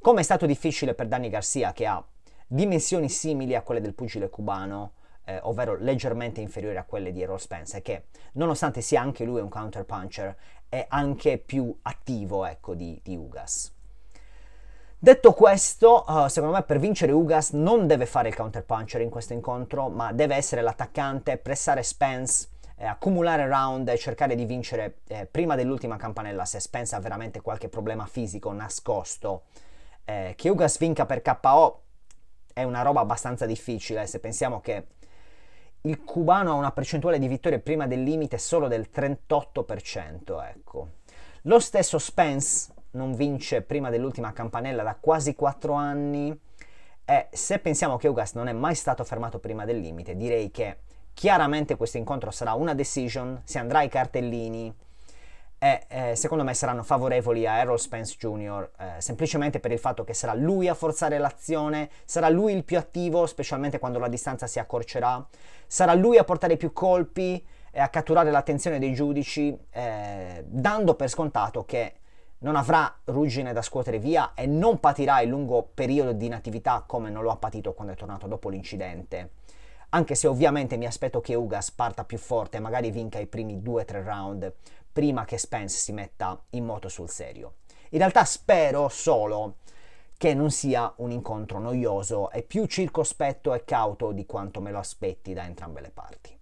[0.00, 2.02] Come è stato difficile per Danny Garcia, che ha
[2.46, 4.92] dimensioni simili a quelle del pugile cubano,
[5.26, 9.50] eh, ovvero leggermente inferiori a quelle di Errol Spence, che nonostante sia anche lui un
[9.50, 10.34] counterpuncher,
[10.70, 13.74] è anche più attivo ecco, di, di Ugas.
[15.02, 19.32] Detto questo, uh, secondo me per vincere Ugas non deve fare il counterpuncher in questo
[19.32, 25.24] incontro, ma deve essere l'attaccante, pressare Spence, eh, accumulare round e cercare di vincere eh,
[25.24, 29.44] prima dell'ultima campanella se Spence ha veramente qualche problema fisico nascosto.
[30.04, 31.82] Eh, che Ugas vinca per KO
[32.52, 34.86] è una roba abbastanza difficile se pensiamo che
[35.80, 40.88] il cubano ha una percentuale di vittorie prima del limite solo del 38%, ecco.
[41.44, 46.38] Lo stesso Spence non vince prima dell'ultima campanella da quasi 4 anni
[47.04, 50.78] e se pensiamo che Ugas non è mai stato fermato prima del limite, direi che
[51.12, 54.72] chiaramente questo incontro sarà una decision, si andrà ai cartellini
[55.58, 58.70] e eh, secondo me saranno favorevoli a Errol Spence Jr.
[58.78, 62.78] Eh, semplicemente per il fatto che sarà lui a forzare l'azione, sarà lui il più
[62.78, 65.26] attivo, specialmente quando la distanza si accorcerà,
[65.66, 71.08] sarà lui a portare più colpi e a catturare l'attenzione dei giudici, eh, dando per
[71.08, 71.99] scontato che
[72.42, 77.10] non avrà ruggine da scuotere via e non patirà il lungo periodo di inattività come
[77.10, 79.32] non lo ha patito quando è tornato dopo l'incidente.
[79.90, 83.58] Anche se ovviamente mi aspetto che Ugas parta più forte e magari vinca i primi
[83.58, 84.52] 2-3 round
[84.92, 87.54] prima che Spence si metta in moto sul serio.
[87.90, 89.56] In realtà spero solo
[90.16, 94.78] che non sia un incontro noioso e più circospetto e cauto di quanto me lo
[94.78, 96.39] aspetti da entrambe le parti.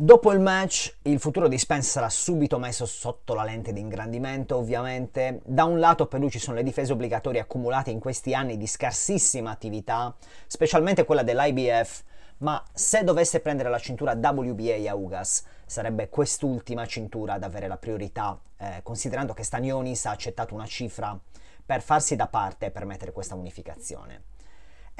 [0.00, 4.54] Dopo il match, il futuro di Spence sarà subito messo sotto la lente di ingrandimento,
[4.54, 5.40] ovviamente.
[5.44, 8.68] Da un lato per lui ci sono le difese obbligatorie accumulate in questi anni di
[8.68, 10.14] scarsissima attività,
[10.46, 12.04] specialmente quella dell'IBF,
[12.38, 17.76] ma se dovesse prendere la cintura WBA a Ugas, sarebbe quest'ultima cintura ad avere la
[17.76, 21.18] priorità, eh, considerando che Stanionis ha accettato una cifra
[21.66, 24.22] per farsi da parte e permettere questa unificazione.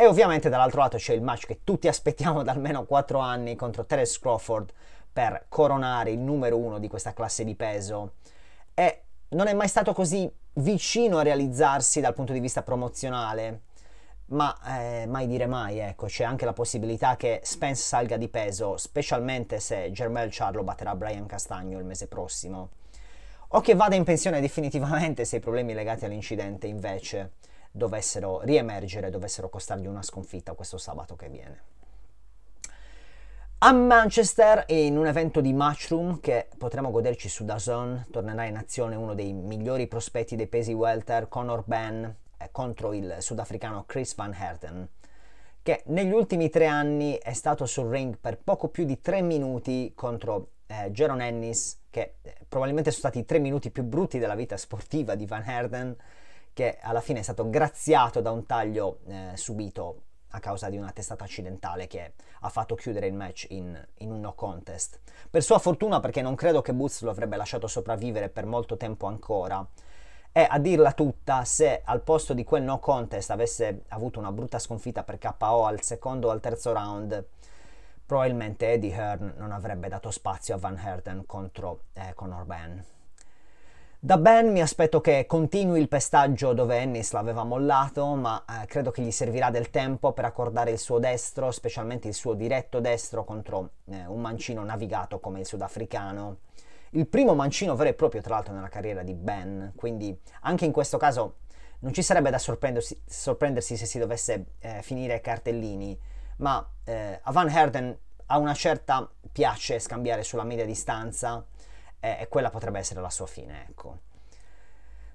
[0.01, 3.85] E ovviamente dall'altro lato c'è il match che tutti aspettiamo da almeno 4 anni contro
[3.85, 4.73] Terence Crawford
[5.13, 8.13] per coronare il numero uno di questa classe di peso.
[8.75, 13.63] E non è mai stato così vicino a realizzarsi dal punto di vista promozionale,
[14.27, 18.77] ma eh, mai dire mai, ecco, c'è anche la possibilità che Spence salga di peso,
[18.77, 22.69] specialmente se Germel Charlo batterà Brian Castagno il mese prossimo,
[23.49, 27.33] o che vada in pensione definitivamente se i problemi legati all'incidente invece
[27.71, 31.63] dovessero riemergere, dovessero costargli una sconfitta questo sabato che viene.
[33.61, 38.95] A Manchester, in un evento di Matchroom che potremo goderci su Dazon, tornerà in azione
[38.95, 44.33] uno dei migliori prospetti dei pesi welter, Conor Ben, eh, contro il sudafricano Chris Van
[44.33, 44.89] Herten,
[45.61, 49.93] che negli ultimi tre anni è stato sul ring per poco più di tre minuti
[49.93, 54.37] contro eh, Jaron Ennis, che eh, probabilmente sono stati i tre minuti più brutti della
[54.37, 55.97] vita sportiva di Van Herten,
[56.59, 60.91] che alla fine è stato graziato da un taglio eh, subito a causa di una
[60.91, 64.99] testata accidentale che ha fatto chiudere il match in, in, un no contest.
[65.31, 69.07] Per sua fortuna, perché non credo che Boots lo avrebbe lasciato sopravvivere per molto tempo
[69.07, 69.65] ancora.
[70.33, 74.59] E a dirla tutta, se al posto di quel no contest avesse avuto una brutta
[74.59, 77.25] sconfitta per KO al secondo o al terzo round,
[78.05, 82.98] probabilmente Eddie Hearn non avrebbe dato spazio a Van Herten contro eh, Conor Ben.
[84.01, 88.93] Da Ben mi aspetto che continui il pestaggio dove Ennis l'aveva mollato, ma eh, credo
[88.93, 93.25] che gli servirà del tempo per accordare il suo destro, specialmente il suo diretto destro
[93.25, 96.37] contro eh, un mancino navigato come il sudafricano.
[96.91, 100.71] Il primo mancino vero e proprio, tra l'altro, nella carriera di Ben, quindi anche in
[100.71, 101.39] questo caso
[101.81, 105.99] non ci sarebbe da sorprendersi, sorprendersi se si dovesse eh, finire cartellini,
[106.37, 111.45] ma eh, a Van Herden a una certa piace scambiare sulla media distanza
[112.01, 113.99] e, quella potrebbe essere la sua fine, ecco.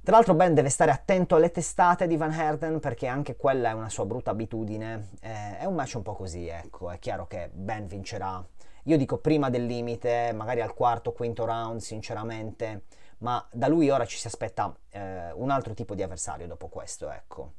[0.04, 3.74] Tra l'altro Ben deve stare attento alle testate di Van Herden perché anche quella è
[3.74, 5.12] una sua brutta abitudine.
[5.22, 8.46] Eh, è un match un po' così, ecco, è chiaro che Ben vincerà.
[8.84, 12.84] Io dico prima del limite, magari al quarto, quinto round, sinceramente,
[13.20, 17.10] ma da lui ora ci si aspetta eh, un altro tipo di avversario dopo questo,
[17.10, 17.54] ecco.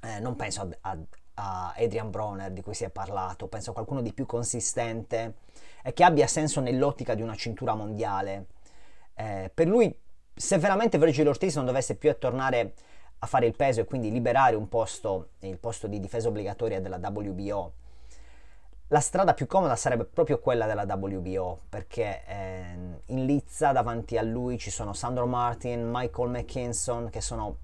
[0.00, 0.98] Eh, non penso a, a,
[1.34, 5.34] a Adrian Broner di cui si è parlato, penso a qualcuno di più consistente
[5.82, 8.46] e che abbia senso nell'ottica di una cintura mondiale.
[9.14, 9.96] Eh, per lui,
[10.34, 12.74] se veramente Virgil Ortiz non dovesse più tornare
[13.20, 17.00] a fare il peso e quindi liberare un posto, il posto di difesa obbligatoria della
[17.02, 17.72] WBO,
[18.90, 22.64] la strada più comoda sarebbe proprio quella della WBO, perché eh,
[23.06, 27.58] in lizza davanti a lui ci sono Sandro Martin, Michael McKinson, che sono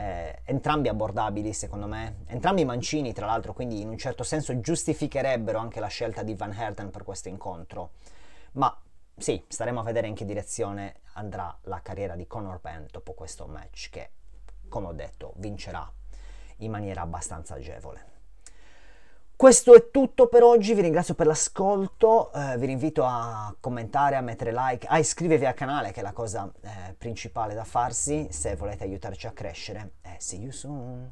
[0.00, 5.58] eh, entrambi abbordabili secondo me, entrambi mancini tra l'altro, quindi in un certo senso giustificherebbero
[5.58, 7.90] anche la scelta di Van Herten per questo incontro.
[8.52, 8.74] Ma
[9.14, 13.46] sì, staremo a vedere in che direzione andrà la carriera di Conor Ben dopo questo
[13.46, 14.10] match che,
[14.68, 15.90] come ho detto, vincerà
[16.58, 18.19] in maniera abbastanza agevole.
[19.40, 24.20] Questo è tutto per oggi, vi ringrazio per l'ascolto, eh, vi invito a commentare, a
[24.20, 28.54] mettere like, a iscrivervi al canale che è la cosa eh, principale da farsi se
[28.54, 29.92] volete aiutarci a crescere.
[30.02, 31.10] Eh, see you soon.